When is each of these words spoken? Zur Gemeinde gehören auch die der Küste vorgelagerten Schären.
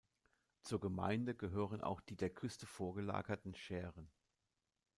Zur 0.63 0.79
Gemeinde 0.79 1.35
gehören 1.35 1.79
auch 1.81 2.01
die 2.01 2.15
der 2.15 2.31
Küste 2.31 2.65
vorgelagerten 2.65 3.53
Schären. 3.53 4.09